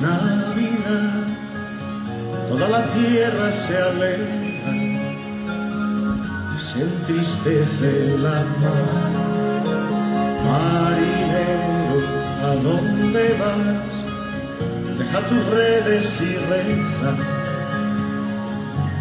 [0.00, 1.24] Navidad,
[2.48, 4.74] toda la tierra se alegra
[6.52, 9.14] y se entristece la mar.
[10.44, 11.98] Marinero,
[12.42, 14.98] ¿a dónde vas?
[14.98, 17.10] Deja tus redes y reza.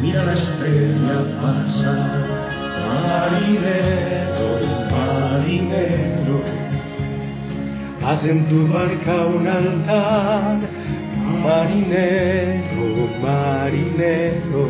[0.00, 2.44] Mira la estrella pasar.
[2.86, 4.48] Marinero,
[4.90, 6.63] marinero,
[8.06, 10.58] haz en tu barca un altar.
[11.42, 14.68] Marinero, marinero,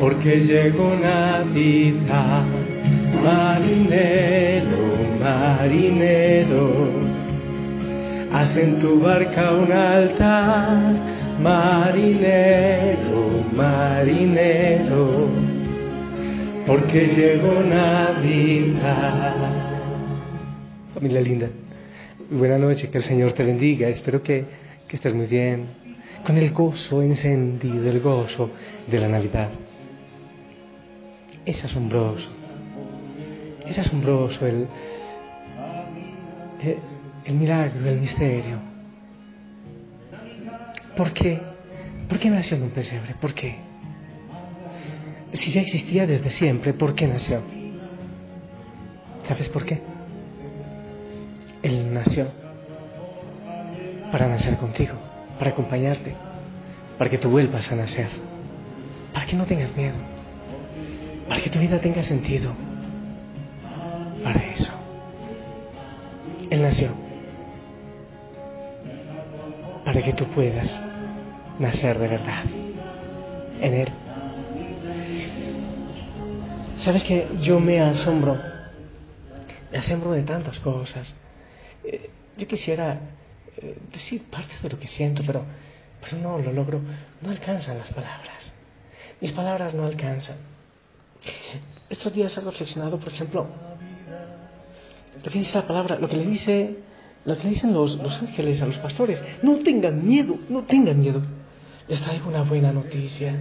[0.00, 2.44] porque llegó Navidad.
[3.22, 4.86] Marinero,
[5.20, 6.66] marinero,
[8.32, 10.94] haz en tu barca un altar.
[11.42, 13.22] Marinero,
[13.54, 15.28] marinero,
[16.66, 19.47] porque llegó Navidad.
[20.98, 21.48] Familia linda,
[22.28, 23.86] buena noche, que el Señor te bendiga.
[23.86, 24.44] Espero que,
[24.88, 25.66] que estés muy bien,
[26.26, 28.50] con el gozo encendido, el gozo
[28.84, 29.48] de la Navidad.
[31.46, 32.28] Es asombroso,
[33.64, 34.66] es asombroso el,
[36.64, 36.76] el,
[37.26, 38.58] el milagro, el misterio.
[40.96, 41.38] ¿Por qué?
[42.08, 43.14] ¿Por qué nació en un pesebre?
[43.20, 43.54] ¿Por qué?
[45.30, 47.40] Si ya existía desde siempre, ¿por qué nació?
[49.28, 49.87] ¿Sabes por qué?
[51.62, 52.28] Él nació
[54.12, 54.94] para nacer contigo,
[55.38, 56.14] para acompañarte,
[56.96, 58.08] para que tú vuelvas a nacer,
[59.12, 59.96] para que no tengas miedo,
[61.28, 62.52] para que tu vida tenga sentido.
[64.22, 64.72] Para eso.
[66.50, 66.90] Él nació
[69.88, 70.78] para que tú puedas
[71.58, 72.44] nacer de verdad
[73.60, 73.88] en Él.
[76.84, 78.36] Sabes que yo me asombro,
[79.72, 81.14] me asombro de tantas cosas.
[82.36, 83.00] Yo quisiera
[83.56, 85.44] eh, decir parte de lo que siento, pero,
[86.00, 86.80] pero no lo logro.
[87.20, 88.52] No alcanzan las palabras.
[89.20, 90.36] Mis palabras no alcanzan.
[91.90, 93.48] Estos días he reflexionado, por ejemplo,
[95.24, 96.76] lo que dice la palabra, lo que le dice,
[97.24, 99.24] lo que dicen los, los ángeles a los pastores.
[99.42, 101.22] No tengan miedo, no tengan miedo.
[101.88, 103.34] Les traigo una buena noticia.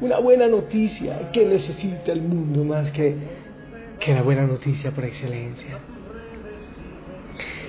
[0.00, 3.16] Una buena noticia que necesita el mundo más que,
[3.98, 5.78] que la buena noticia por excelencia.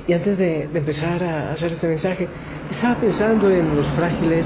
[0.07, 2.27] Y antes de, empezar a hacer este mensaje,
[2.71, 4.45] estaba pensando en los frágiles,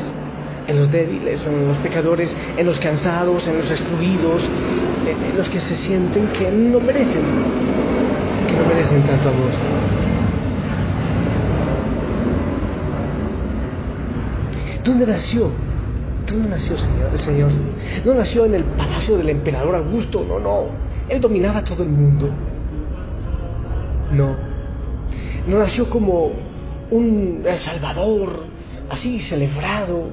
[0.67, 4.49] en los débiles, en los pecadores, en los cansados, en los excluidos,
[5.07, 7.21] en, en los que se sienten que no merecen,
[8.47, 9.51] que no merecen tanto amor.
[14.83, 15.49] ¿Dónde nació?
[16.27, 17.51] ¿Dónde nació señor, el Señor?
[18.05, 20.65] No nació en el palacio del emperador Augusto, no, no.
[21.09, 22.29] Él dominaba todo el mundo.
[24.11, 24.52] No.
[25.47, 26.31] No nació como
[26.91, 28.45] un Salvador
[28.89, 30.09] así celebrado.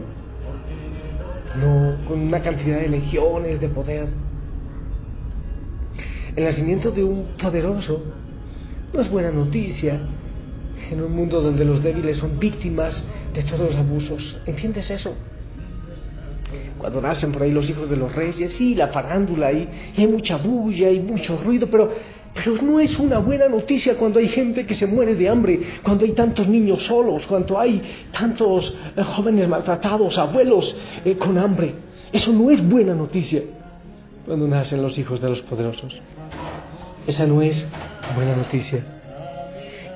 [1.57, 4.09] No, con una cantidad de legiones de poder.
[6.37, 8.03] El nacimiento de un poderoso
[8.93, 10.01] no es buena noticia
[10.91, 13.05] en un mundo donde los débiles son víctimas
[13.35, 14.41] de todos los abusos.
[14.47, 15.15] ¿Entiendes eso?
[16.79, 20.07] Cuando nacen por ahí los hijos de los reyes, sí, la farándula, y, y hay
[20.07, 21.93] mucha bulla y mucho ruido, pero,
[22.35, 26.05] pero no es una buena noticia cuando hay gente que se muere de hambre, cuando
[26.05, 27.83] hay tantos niños solos, cuando hay
[28.13, 31.75] tantos eh, jóvenes maltratados, abuelos eh, con hambre.
[32.13, 33.43] Eso no es buena noticia
[34.27, 36.01] cuando nacen los hijos de los poderosos.
[37.07, 37.67] Esa no es
[38.15, 38.85] buena noticia.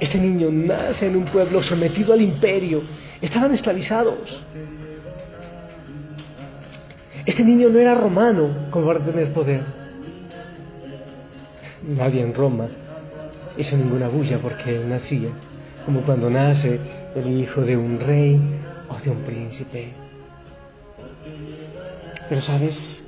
[0.01, 2.83] Este niño nace en un pueblo sometido al imperio.
[3.21, 4.43] Estaban esclavizados.
[7.25, 9.84] Este niño no era romano como para tener poder.
[11.87, 12.69] Nadie en Roma
[13.59, 15.29] hizo ninguna bulla porque él nacía,
[15.85, 16.81] como cuando nace
[17.15, 18.41] el hijo de un rey
[18.89, 19.93] o de un príncipe.
[22.29, 23.05] Pero sabes,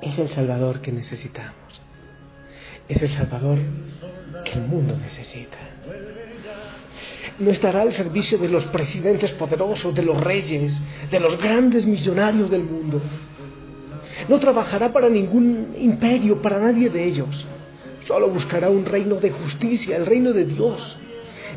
[0.00, 1.54] es el Salvador que necesitamos.
[2.88, 3.58] Es el Salvador
[4.44, 5.58] que el mundo necesita.
[7.38, 12.50] No estará al servicio de los presidentes poderosos, de los reyes, de los grandes millonarios
[12.50, 13.02] del mundo.
[14.28, 17.46] No trabajará para ningún imperio, para nadie de ellos.
[18.04, 20.96] Solo buscará un reino de justicia, el reino de Dios.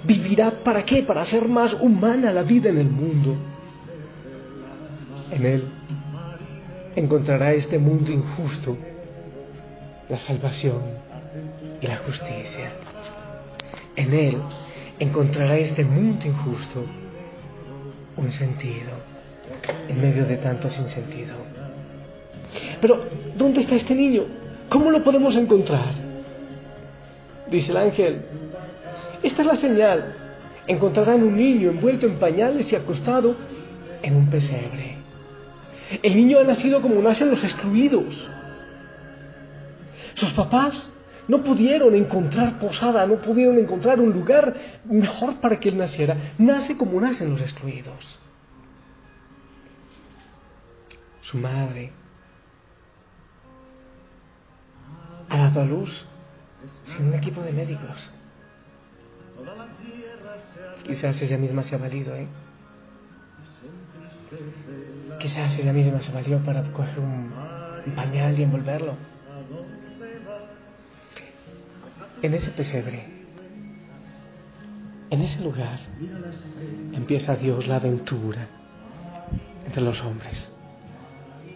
[0.04, 1.04] Vivirá para qué?
[1.04, 3.36] Para hacer más humana la vida en el mundo.
[5.32, 5.64] En Él
[6.96, 8.78] encontrará este mundo injusto
[10.10, 10.82] la salvación
[11.82, 12.72] y la justicia.
[13.96, 14.38] En Él
[15.00, 16.84] encontrará este mundo injusto
[18.18, 18.92] un sentido
[19.88, 21.34] en medio de tanto sinsentido.
[22.82, 23.06] Pero,
[23.38, 24.24] ¿dónde está este niño?
[24.70, 26.11] ¿Cómo lo podemos encontrar?
[27.52, 28.22] Dice el ángel,
[29.22, 30.16] esta es la señal.
[30.68, 33.36] encontrarán un niño envuelto en pañales y acostado
[34.02, 34.96] en un pesebre.
[36.02, 38.30] El niño ha nacido como nacen los excluidos.
[40.14, 40.94] Sus papás
[41.28, 44.56] no pudieron encontrar posada, no pudieron encontrar un lugar
[44.86, 46.16] mejor para que él naciera.
[46.38, 48.18] Nace como nacen los excluidos.
[51.22, 51.92] Su madre
[55.28, 56.08] ha dado a luz
[56.86, 58.12] sin un equipo de médicos.
[60.84, 62.28] Quizás ella misma se ha valido, ¿eh?
[65.20, 67.32] Quizás ella misma se valió para coger un,
[67.96, 68.96] pañal y envolverlo.
[72.22, 73.06] En ese pesebre,
[75.10, 75.80] en ese lugar,
[76.94, 78.48] empieza Dios la aventura
[79.66, 80.52] entre los hombres,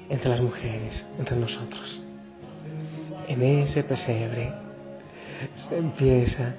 [0.10, 2.02] entre las mujeres, entre nosotros.
[3.28, 4.65] En ese pesebre
[5.72, 6.56] empieza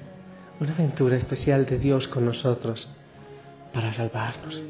[0.59, 2.89] una aventura especial de Dios con nosotros
[3.73, 4.63] para salvarnos.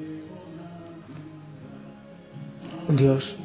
[2.88, 3.36] Un Dios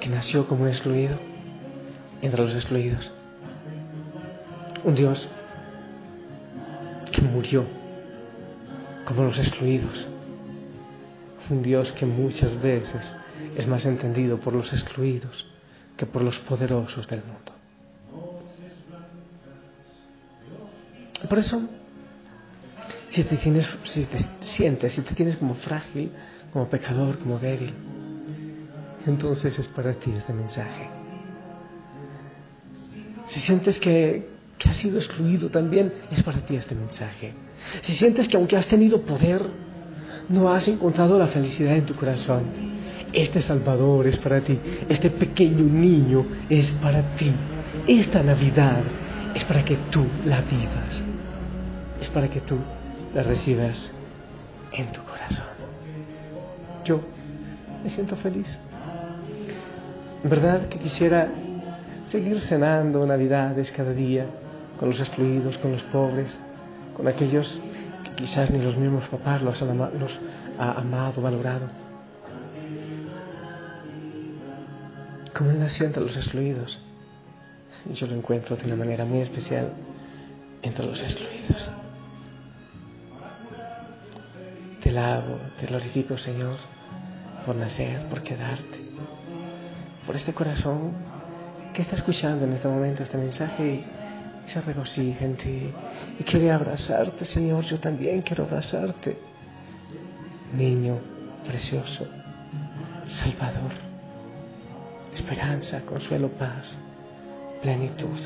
[0.00, 1.18] que nació como un excluido
[2.22, 3.12] entre los excluidos.
[4.84, 5.28] Un Dios
[7.12, 7.64] que murió
[9.04, 10.06] como los excluidos.
[11.50, 13.12] Un Dios que muchas veces
[13.56, 15.46] es más entendido por los excluidos
[15.96, 17.57] que por los poderosos del mundo.
[21.28, 21.62] Por eso,
[23.10, 23.36] si te,
[24.44, 26.10] sientes, si te tienes como frágil,
[26.52, 27.72] como pecador, como débil,
[29.06, 30.88] entonces es para ti este mensaje.
[33.26, 37.34] Si sientes que, que has sido excluido también, es para ti este mensaje.
[37.82, 39.42] Si sientes que aunque has tenido poder,
[40.28, 42.44] no has encontrado la felicidad en tu corazón,
[43.12, 44.58] este Salvador es para ti,
[44.88, 47.32] este pequeño niño es para ti.
[47.86, 48.82] Esta Navidad
[49.34, 51.04] es para que tú la vivas,
[52.00, 52.56] es para que tú
[53.14, 53.90] la recibas
[54.72, 55.46] en tu corazón.
[56.84, 57.00] Yo
[57.82, 58.58] me siento feliz.
[60.22, 61.28] Verdad que quisiera
[62.10, 64.26] seguir cenando navidades cada día
[64.78, 66.40] con los excluidos, con los pobres,
[66.94, 67.60] con aquellos
[68.04, 70.18] que quizás ni los mismos papás los han, los
[70.58, 71.68] ha amado, valorado.
[75.36, 76.80] Como Él nació entre los excluidos,
[77.92, 79.70] yo lo encuentro de una manera muy especial
[80.62, 81.70] entre los excluidos.
[84.98, 86.56] Te lavo, te glorifico, Señor,
[87.46, 88.78] por nacer, por quedarte
[90.04, 90.90] por este corazón
[91.72, 95.72] que está escuchando en este momento este mensaje y se regocija en ti
[96.18, 99.16] y quiere abrazarte, Señor, yo también quiero abrazarte.
[100.56, 100.98] Niño
[101.46, 102.04] precioso,
[103.06, 103.70] Salvador,
[105.14, 106.76] esperanza, consuelo, paz,
[107.62, 108.18] plenitud.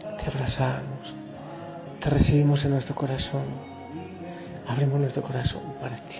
[0.00, 1.14] Te abrazamos,
[2.00, 3.73] te recibimos en nuestro corazón,
[4.66, 6.16] abrimos nuestro corazón para ti.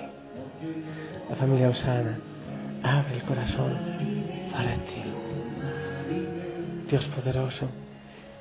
[1.28, 2.18] La familia Osana
[2.82, 3.78] abre el corazón
[4.52, 5.02] para ti.
[6.88, 7.68] Dios poderoso,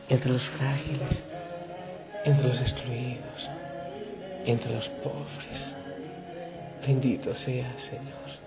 [0.10, 1.24] entre los frágiles,
[2.26, 3.50] entre los excluidos,
[4.46, 5.76] entre los pobres.
[6.86, 8.44] Bendito sea, Señor.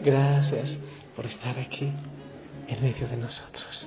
[0.00, 0.76] Gracias
[1.14, 1.92] por estar aquí
[2.68, 3.86] en medio de nosotros.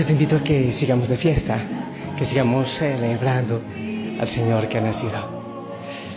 [0.00, 1.58] Yo te invito a que sigamos de fiesta,
[2.16, 3.60] que sigamos celebrando
[4.18, 5.12] al Señor que ha nacido.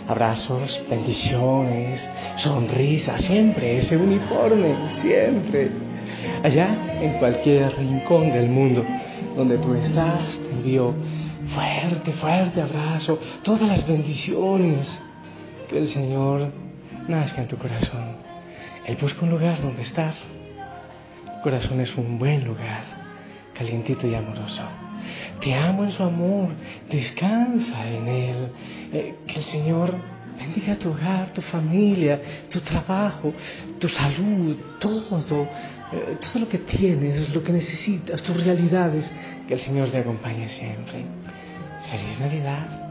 [0.08, 5.68] Abrazos, bendiciones, sonrisas, siempre ese uniforme, siempre.
[6.42, 8.86] Allá, en cualquier rincón del mundo
[9.36, 10.94] donde tú estás, te envío
[11.54, 14.88] fuerte, fuerte abrazo, todas las bendiciones.
[15.68, 16.50] Que el Señor
[17.06, 18.16] nazca en tu corazón.
[18.86, 20.14] Él busca un lugar donde estar.
[20.14, 23.03] Tu corazón es un buen lugar,
[23.54, 24.62] calientito y amoroso.
[25.40, 26.48] Te amo en su amor,
[26.90, 28.48] descansa en Él.
[28.92, 29.94] Eh, que el Señor
[30.38, 32.20] bendiga tu hogar, tu familia,
[32.50, 33.32] tu trabajo,
[33.78, 35.02] tu salud, todo,
[35.92, 39.12] eh, todo lo que tienes, lo que necesitas, tus realidades.
[39.46, 41.04] Que el Señor te acompañe siempre.
[41.90, 42.84] Feliz Navidad.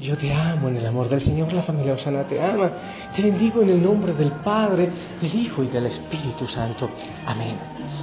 [0.00, 2.72] Yo te amo en el amor del Señor, la familia Osana te ama.
[3.14, 6.90] Te bendigo en el nombre del Padre, del Hijo y del Espíritu Santo.
[7.24, 7.56] Amén.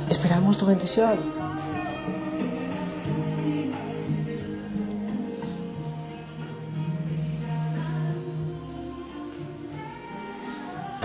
[0.10, 1.49] Esperamos tu bendición.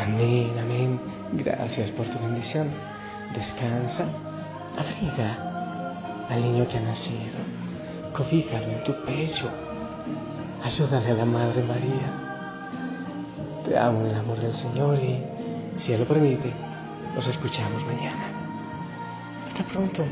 [0.05, 1.01] Amén, amén.
[1.33, 2.69] Gracias por tu bendición.
[3.35, 4.05] Descansa,
[4.77, 7.39] abriga al niño que ha nacido.
[8.15, 9.49] En tu pecho.
[10.63, 12.09] Ayúdale a la Madre María.
[13.65, 15.23] Te amo en el amor del Señor y,
[15.81, 16.53] si Él lo permite,
[17.15, 18.29] nos escuchamos mañana.
[19.49, 20.05] Hasta pronto.